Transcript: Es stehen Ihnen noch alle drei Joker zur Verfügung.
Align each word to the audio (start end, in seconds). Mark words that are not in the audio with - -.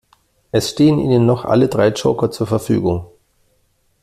Es 0.51 0.71
stehen 0.71 0.97
Ihnen 0.97 1.27
noch 1.27 1.45
alle 1.45 1.67
drei 1.67 1.89
Joker 1.89 2.31
zur 2.31 2.47
Verfügung. 2.47 3.05